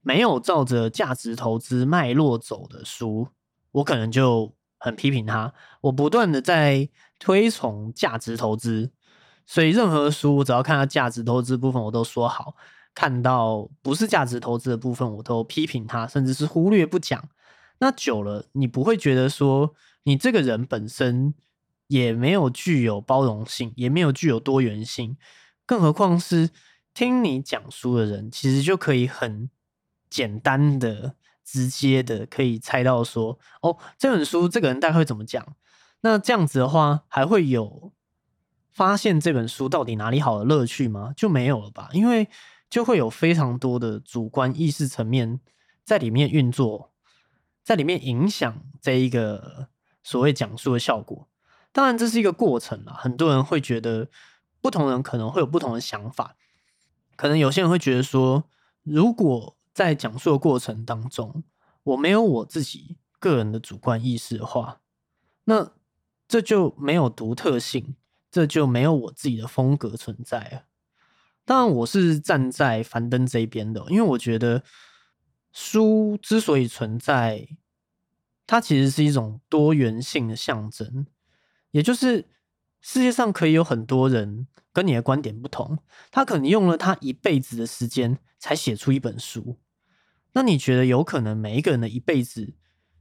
[0.00, 3.26] 没有照着价值投资脉络走的书。
[3.72, 8.90] 我可能就很批评他，我不断的在推崇价值投资，
[9.46, 12.54] 所以任何书我只要看到价值投资部分，我都说好；
[12.94, 17.28] 看到不是价值投资的部分，我都批评他，甚至是忽略不讲。
[17.78, 21.34] 那久了，你不会觉得说你这个人本身
[21.86, 25.16] 也没有具有包容性，也没有具有多元性，
[25.64, 26.50] 更何况是
[26.92, 29.48] 听你讲书的人，其实就可以很
[30.10, 31.14] 简单的。
[31.44, 35.56] 直接的可以猜到说，哦，这本书这个人大概会怎么讲？
[36.00, 37.92] 那这样子的话，还会有
[38.70, 41.12] 发现这本书到底哪里好的乐趣吗？
[41.16, 41.88] 就没有了吧？
[41.92, 42.28] 因为
[42.70, 45.40] 就会有非常多的主观意识层面
[45.84, 46.92] 在里面运作，
[47.62, 49.68] 在里面影响这一个
[50.02, 51.28] 所谓讲述的效果。
[51.70, 52.94] 当然，这是一个过程啊。
[52.98, 54.08] 很多人会觉得，
[54.60, 56.36] 不同人可能会有不同的想法。
[57.14, 58.44] 可能有些人会觉得说，
[58.82, 61.44] 如果在讲述的过程当中，
[61.82, 64.80] 我没有我自己个人的主观意识的话，
[65.44, 65.72] 那
[66.28, 67.96] 这就没有独特性，
[68.30, 70.64] 这就没有我自己的风格存在了。
[71.44, 74.62] 当然，我是站在樊登这一边的，因为我觉得
[75.52, 77.48] 书之所以存在，
[78.46, 81.06] 它其实是一种多元性的象征，
[81.72, 82.28] 也就是
[82.80, 85.78] 世界上可以有很多人跟你的观点不同，
[86.10, 89.58] 他可能用了他一辈子的时间才写出一本书。
[90.34, 92.54] 那你觉得有可能每一个人的一辈子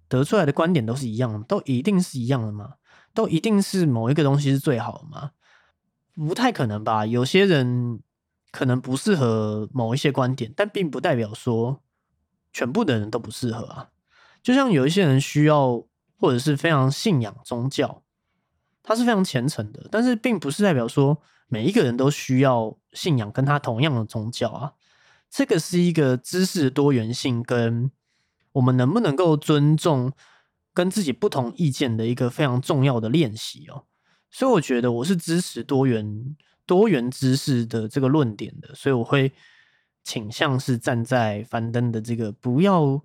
[0.07, 2.75] 得出来的观点都是一样的，都一定是一样的吗？
[3.13, 5.31] 都一定是某一个东西是最好的吗？
[6.15, 7.05] 不太可能吧。
[7.05, 8.01] 有些人
[8.51, 11.81] 可能不适合某一些观点，但并不代表说
[12.51, 13.89] 全部的人都不适合啊。
[14.43, 15.85] 就像有一些人需要
[16.17, 18.03] 或者是非常信仰宗教，
[18.83, 24.73] 他是非常虔诚的，但是并不是代表说每一个人都需要信仰跟他同样的宗教啊。
[25.31, 27.89] 这个是一个知识多元性跟
[28.51, 30.11] 我们能不能够尊重
[30.73, 33.85] 跟自己不同意见的一个非常重要的练习哦。
[34.29, 39.31] 所以我觉得我是支持多元多元知识的这个论点的，所以我会
[40.03, 43.01] 倾向是站在樊登的这个不要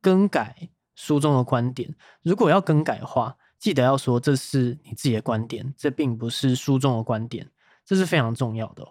[0.00, 1.94] 更改书中的观点。
[2.22, 7.50] 如果要更改的话，记得要说这是你自己的观点，这并不是书中的观点，
[7.84, 8.86] 这是非常重要的。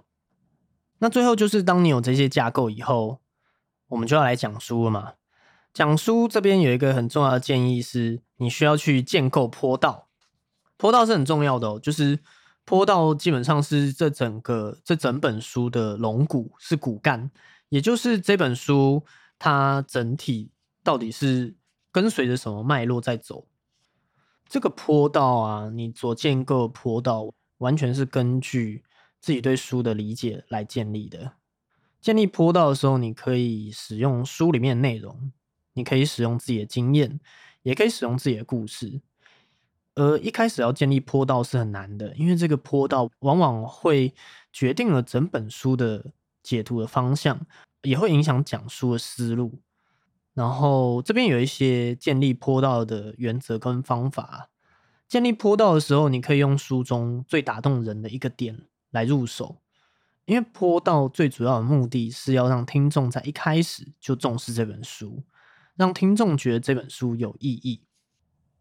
[0.99, 3.19] 那最后就是，当你有这些架构以后，
[3.89, 5.13] 我们就要来讲书了嘛。
[5.73, 10.07] 讲书这边有一个很重要的建议是，你需要去建构坡道。
[10.77, 12.19] 坡道是很重要的哦，就是
[12.63, 17.29] 坡道基本上是这整个这整本书的龙骨，是骨干，
[17.69, 19.03] 也就是这本书
[19.37, 21.55] 它整体到底是
[21.91, 23.45] 跟随着什么脉络在走。
[24.47, 28.83] 这个坡道啊，你所建构的坡道完全是根据
[29.25, 31.31] 自己对书的理解来建立的。
[31.99, 35.31] 建立坡道的时候，你可以使用书里面的内容，
[35.73, 37.19] 你可以使用自己的经验，
[37.63, 39.01] 也可以使用自己的故事。
[39.95, 44.13] 而一开始要建立坡道是很难的，因为这个坡道往往会
[44.53, 46.11] 决定了整本书的
[46.43, 47.47] 解读的方向，
[47.81, 49.59] 也会影响讲书的思路。
[50.35, 54.51] 然后这边有一些建立坡道的原则跟方法。
[55.07, 59.61] 建立坡道的时候，你可以用书中最打动人的一个点来入手，
[60.23, 65.23] 因为坡道最主要的目的是要让听众在一开始就重视这本书，
[65.75, 67.83] 让听众觉得这本书有意义。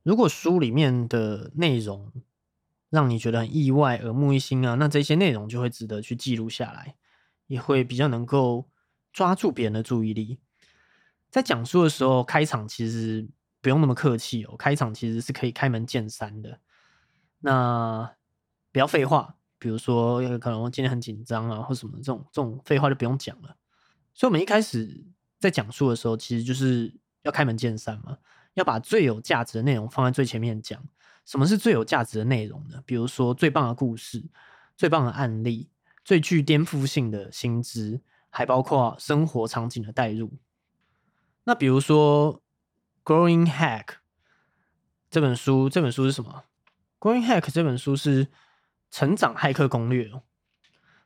[0.02, 2.12] 如果书里面的内容
[2.90, 6.96] 让你觉得很意外、耳目一新啊，那这些内容就会值得去记录下来，
[7.46, 8.68] 也会比较能够
[9.12, 10.38] 抓住别人的注意力。
[11.30, 13.26] 在讲述的时候，开场其实
[13.60, 16.60] 不用那么客气哦，开场其实是可以开门见山的。
[17.40, 18.14] 那
[18.70, 23.56] 不要废话，比如说可能今天很紧张啊，或什么这种这种废话就不用讲了。
[24.12, 25.04] 所以，我们一开始
[25.38, 28.18] 在讲述的时候，其实就是要开门见山嘛。
[28.54, 30.80] 要把最有价值的内容放在最前面讲。
[31.24, 32.80] 什么是最有价值的内容呢？
[32.86, 34.22] 比如说最棒的故事、
[34.76, 35.68] 最棒的案例、
[36.04, 40.32] 最具颠覆性的新知，还包括生活场景的代入。
[41.44, 42.40] 那比如说
[43.12, 43.84] 《Growing Hack》
[45.10, 46.44] 这本书，这本书是什么？
[47.04, 48.28] 《Growing Hack》这本书是
[48.94, 50.08] 成长骇客攻略。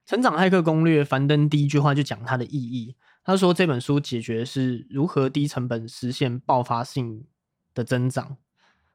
[0.04, 2.94] 成长骇客攻略，樊登第一句话就讲它的意义。
[3.24, 7.24] 他说这本书解决是如何低成本实现爆发性。
[7.74, 8.36] 的增长，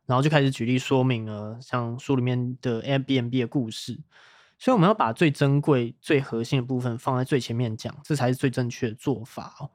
[0.06, 3.98] 然后就开始举例说明了，像书里面的 Airbnb 的故事。
[4.60, 9.72] 所以我们要把最珍贵、最核心的部分放在最前面讲，这才是最正确的做法哦。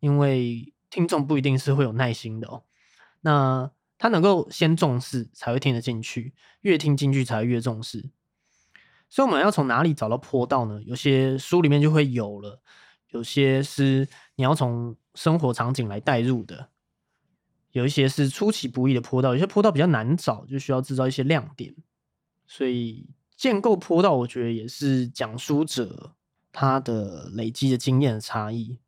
[0.00, 2.62] 因为听众不一定是会有耐心的哦，
[3.20, 8.08] 那他能够先重视，才会听得进去，越听进去才会越重视。
[9.08, 10.80] 所以我们要从哪里找到坡道呢？
[10.82, 12.60] 有些书里面就会有了，
[13.10, 16.68] 有些是你要从生活场景来带入的。
[17.72, 21.74] 有一些是出其不意的坡道，有些坡道比较难找，就需要制造一些亮点。
[22.46, 26.12] 所以建构坡道，我觉得也是讲书者
[26.50, 28.78] 他的累积的经验的差异。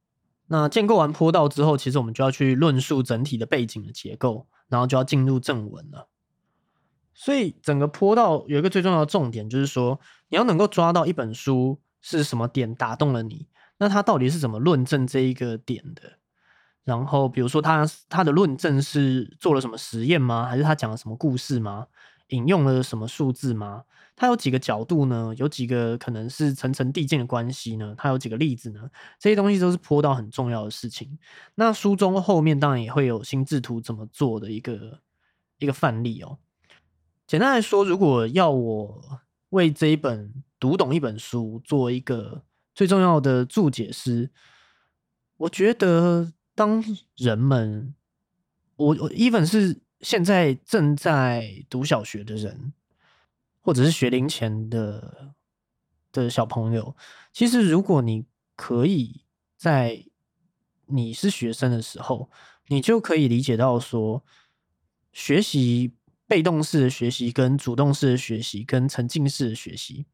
[0.46, 6.09] 那建构完坡道之后，其实我们就要去论述整体的背景的结构，然后就要进入正文了。
[7.20, 16.02] 所以整个坡道有一个最重要的重点，就是说你要能够抓到一本书是什么点打动了你，那它到底是怎么论证这一个点的？
[16.85, 20.46] 然后，比如说他他的论证是做了什么实验吗？
[20.46, 21.88] 还是他讲了什么故事吗？
[22.28, 23.83] 引用了什么数字吗？
[24.14, 25.35] 他有几个角度呢？
[25.37, 27.94] 有几个可能是层层递进的关系呢？
[27.98, 28.88] 他有几个例子呢？
[29.18, 31.18] 这些东西都是坡道很重要的事情。
[31.57, 35.00] 那书中后面当然也会有心智图怎么做的一个
[35.59, 36.38] 一个范例哦。
[37.29, 42.43] 简单来说，如果要我为这一本读懂一本书做一个
[42.75, 44.31] 最重要的注解是，
[45.37, 46.33] 我觉得。
[46.59, 46.83] 当
[47.14, 47.95] 人们，
[48.75, 52.73] 我我 even 是现在正在读小学的人，
[53.61, 55.35] 或者是学龄前的
[56.11, 56.97] 的小朋友，
[57.33, 58.25] 其实如果你
[58.57, 59.23] 可以
[59.57, 60.05] 在
[60.87, 62.29] 你是学生的时候，
[62.67, 64.25] 你就可以理解到说，
[65.12, 65.93] 学习
[66.29, 70.07] 被动式的学习跟主动式的学习跟沉浸式的学习，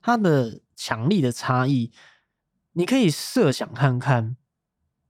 [0.00, 1.90] 它的强力的差异，
[2.72, 4.36] 你可以设想看看。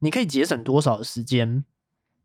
[0.01, 1.65] 你可以节省多少时间？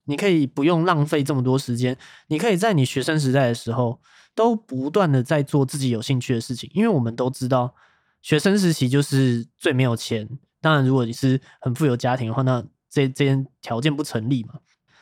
[0.03, 1.97] 你可以不用浪费这么多时间。
[2.27, 4.01] 你可以在你学生时代的时候，
[4.35, 6.69] 都不断的在做自己有兴趣的事情。
[6.73, 7.73] 因为我们都知道，
[8.21, 10.27] 学生时期就是最没有钱。
[10.59, 14.55] 当然，如果你是很富有家庭的话，那这这些条件不成立嘛。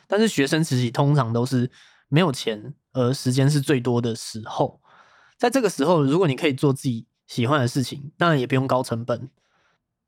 [0.06, 1.68] 但是学生时期通常都是
[2.08, 4.80] 没有钱，而时间是最多的时候。
[5.36, 9.30] 在这个时候，如果你可以做自己喜欢的事情，当然也不用高成本。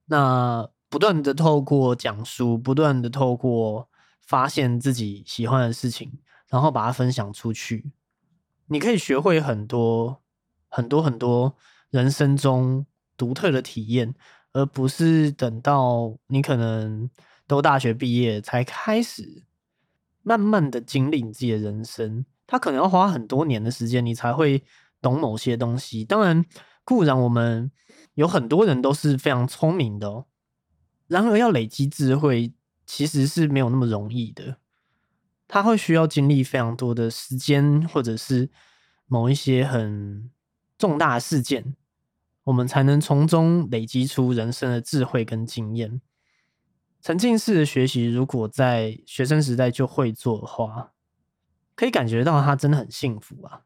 [0.07, 0.69] 那。
[0.93, 3.89] 不断的透过讲书，不断的透过
[4.27, 6.19] 发现自己喜欢的事情，
[6.49, 7.93] 然后把它分享出去，
[8.67, 10.21] 你可以学会很多
[10.69, 11.55] 很多很多
[11.91, 12.85] 人生中
[13.17, 14.13] 独特的体验，
[14.53, 17.09] 而不是等到你可能
[17.47, 19.45] 都大学毕业才开始
[20.23, 22.27] 慢慢的经历你自己的人生。
[22.51, 24.65] 他可能要花很多年的时间，你才会
[25.01, 26.05] 懂某些东西。
[26.05, 26.45] 当然，
[26.85, 27.71] 固然我们
[28.15, 30.27] 有很多人都是非常聪明的哦。
[31.07, 32.53] 然而，要累积智慧，
[32.85, 34.57] 其实是没有那么容易的，
[35.47, 38.51] 他会需要经历非常多的时间，或者是
[39.07, 40.29] 某一些很
[40.77, 41.77] 重大事件，
[42.43, 46.01] 我们才能从中累积出人生的智慧跟经验。
[47.01, 50.91] 沉浸式的学习，如果在学生时代就会做的话，
[51.81, 53.63] 可以感觉到他真的很幸福啊！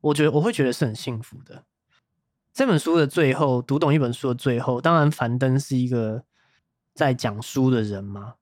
[0.00, 1.66] 我觉得我会觉得是很幸福的。
[2.50, 6.24] 这本书的最后，读懂一本书的最后，当然樊登是一个
[6.94, 8.36] 在讲书的人嘛，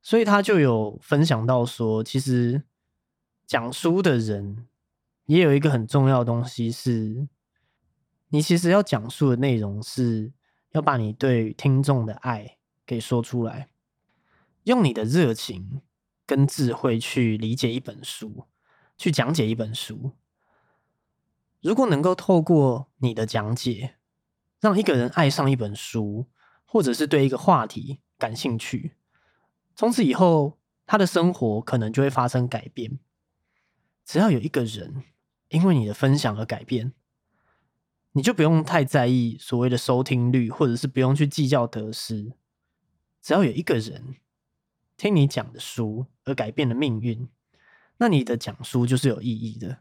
[0.00, 2.62] 所以他就有分享到说，其实
[3.48, 4.68] 讲书的人
[5.26, 7.26] 也有一个很重要的东西是，
[8.28, 10.32] 你其实要讲述的内容是
[10.70, 13.70] 要把你对听众的爱给说出来。
[14.62, 15.82] 用你的热情
[16.24, 18.46] 跟智慧去理解一本书，
[19.02, 20.12] 去讲解一本书。
[21.60, 23.96] 如果能够透过你的讲解，
[24.60, 26.28] 让一个人爱上一本书，
[26.64, 28.94] 或者是对一个话题感兴趣，
[29.74, 33.00] 从此以后他的生活可能就会发生改变。
[34.04, 35.02] 只要有一个人
[35.48, 36.92] 因为你的分享而改变，
[38.12, 42.34] 你就不用太在意所谓的收听率，或者是不用去计较得失。
[43.20, 44.14] 只要有一个人。
[44.94, 47.28] 听你讲的书而改变了命运，
[48.02, 49.78] 那你的讲书就是有意义的。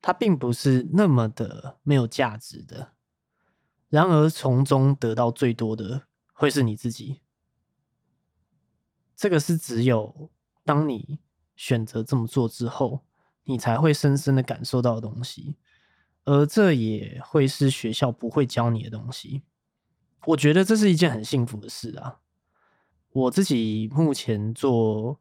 [0.00, 2.92] 它并不是那么的没有价值的。
[3.90, 7.20] 然而，从中得到最多的会是你自己。
[9.14, 10.30] 这个是只有
[10.64, 11.18] 当你
[11.54, 13.04] 选择这么做之后，
[13.44, 15.58] 你才会深深的感受到的东西。
[16.24, 19.42] 而这也会是学校不会教你的东西。
[20.24, 22.20] 我觉得这是一件很幸福的事啊。
[23.10, 25.20] 我自己目前做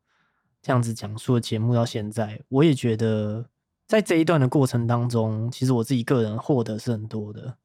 [0.62, 3.50] 这样子讲述的节目到现在，我也觉得
[3.88, 7.58] 在这一段的过程当中，其实我自己个人获得是很多的。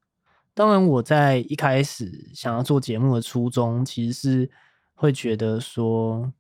[0.55, 4.51] 当然，我在一开始想要做节目的初衷，其实是
[4.95, 6.32] 会觉得说，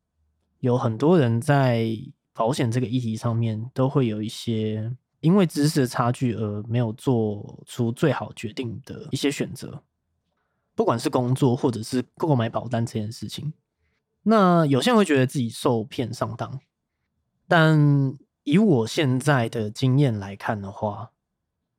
[0.60, 1.88] 有很多人在
[2.32, 9.82] 保险这个议题上面，都会有一些因为知识的差距而没有做出最好决定的一些选择，
[10.76, 13.52] 不管是工作或者是购买保单这件事情。
[14.26, 16.58] 那有些人会觉得自己受骗上当，
[17.46, 21.10] 但以我现在的经验来看的话，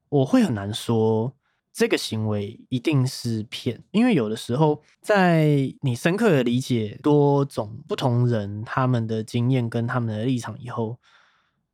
[0.09, 1.35] 我会很难说
[1.73, 10.99] 这个行为一定是骗，因为有的时候在你深刻的理解多种不同人他们的经验跟他们的立场以后，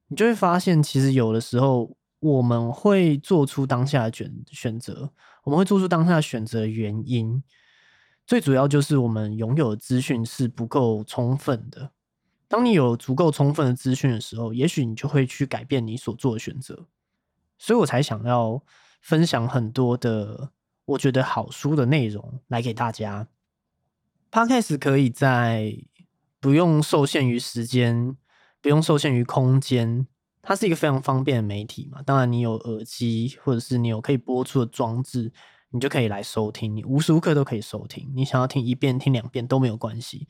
[0.07, 5.11] 你就会发现，其实有的时候我们会做出当下的选选择，
[5.43, 7.43] 我们会做出当下的选择原因。
[8.31, 11.91] 最主要就是我们拥有的资讯是不够充分的。
[12.47, 16.87] 当你有足够充分的资讯的时候，也许你就会去改变你所做的选择。
[17.57, 18.63] 所以我才想要
[19.01, 20.51] 分享很多的
[20.85, 23.27] 我觉得好书的内容来给大家。
[24.31, 25.75] Podcast 可以在
[26.39, 28.15] 不用受限于时间、
[28.61, 30.07] 不用受限于空间，
[30.41, 32.01] 它是一个非常方便的媒体嘛。
[32.01, 35.33] 当然，你有耳机或者是你有可以播出的装置。
[35.71, 38.11] 你就可以来收听，你无时无刻都可以收听。
[38.13, 40.27] 你想要听一遍、听两遍都没有关系，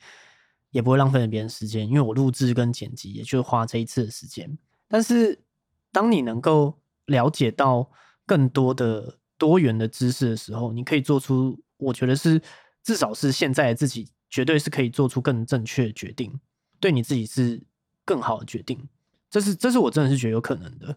[0.70, 4.56] 也不会浪费别人时间，因为我录制跟剪辑也就花这一次的时间。
[4.86, 5.42] 但是，
[5.90, 7.90] 当你能够了解到
[8.24, 12.40] 更多的多元的知识的时候，你可以做出，我觉得是
[12.84, 16.38] 至少是现在自己绝对是可以做出更正确的决定，
[16.78, 17.60] 对你自己是
[18.04, 18.88] 更好的决定。
[19.28, 20.96] 这是，这是我真的是觉得有可能的。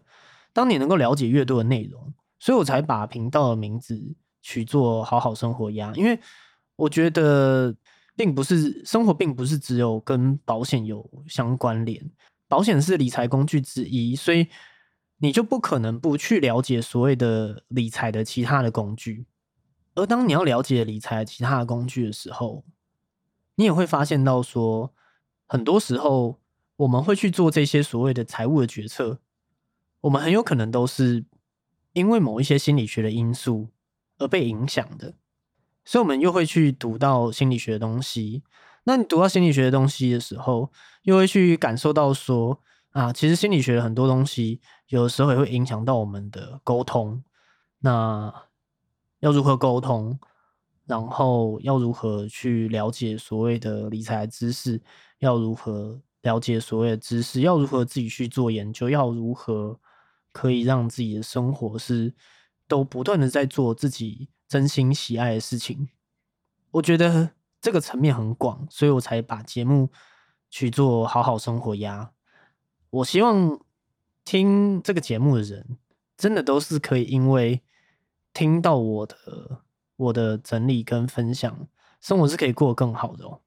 [0.52, 4.14] 当你能够了解越多的内容，所以我才把频道的名字。
[4.48, 6.16] 去做好好生活呀，因为
[6.76, 7.74] 我觉得
[8.14, 12.00] 并不是生活，并不是只有跟保险有相关联，
[12.46, 14.46] 保险是理财工具之一，所以
[15.18, 19.26] 你就不可能不去了解所谓的理财的其他的工具。
[19.96, 22.64] 而当你要了解理财其他的工具的时候，
[23.56, 24.94] 你也会发现到说，
[25.48, 26.40] 很多时候
[26.76, 29.18] 我们会去做这些所谓的财务的决策，
[30.02, 31.24] 我们很有可能都是
[31.94, 33.70] 因为某一些心理学的因素。
[34.18, 35.14] 而被影响的，
[35.84, 38.42] 所以我们又会去读到心理学的东西。
[38.84, 40.70] 那你读到心理学的东西的时候，
[41.02, 42.60] 又会去感受到说
[42.90, 47.22] 啊，其实心理学的很多东西，有的时候也会影响到我们的沟通。
[47.80, 48.32] 那
[49.20, 50.18] 要如何沟通？
[50.86, 54.80] 然后要如何去了解所谓的理财知识？
[55.18, 57.40] 要如何了解所谓的知识？
[57.40, 58.88] 要如何自己去做研究？
[58.88, 59.78] 要如何
[60.32, 62.14] 可以让自己的生活是？
[62.68, 65.88] 都不断的在做自己真心喜爱的事情，
[66.72, 69.90] 我觉得这个层面很广，所以我才把节目
[70.50, 72.12] 去做好好生活呀。
[72.90, 73.60] 我希望
[74.24, 75.78] 听这个节目的人，
[76.16, 77.62] 真的都是可以因为
[78.32, 79.62] 听到我的
[79.96, 81.68] 我的整理跟分享，
[82.00, 83.40] 生活是可以过更好的哦。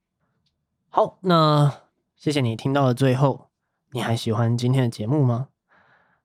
[0.89, 1.83] 好，那
[2.15, 3.49] 谢谢你听到了最后，
[3.91, 5.49] 你还喜欢今天的节目吗？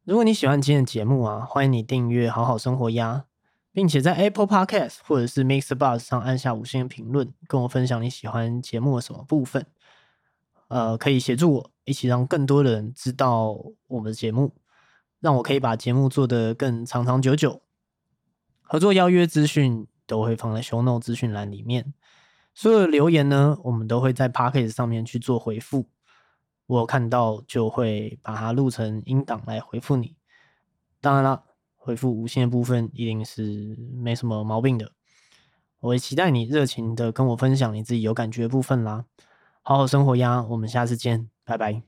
[0.04, 3.24] 如果你喜欢今天的节目啊，欢迎你订阅好好生活呀，
[3.72, 9.64] 并且在 Apple Podcast 或者是 Mixer Bus 上按下五星评论，跟我分享你喜欢节目的什么部分。
[10.68, 14.52] 呃，可以协助我一起让更多的人知道我们的节目，
[15.20, 17.62] 让我可以把节目做得更长长久久。
[18.60, 21.94] 合作邀约资讯都会放在 Show Note 资讯栏里面。
[22.52, 25.86] 所有的留言呢，我们都会在 p a c k a g e 上面去做回复。
[26.66, 30.16] 我看到就会把它录成音档来回复你。
[31.00, 31.44] 当然了，
[31.76, 34.92] 回复无线部分一定是没什么毛病的。
[35.80, 39.04] 我也期待你热情的跟我分享你自己有感觉的部分啦。
[39.62, 41.84] 好好生活呀，我们下次见，拜拜。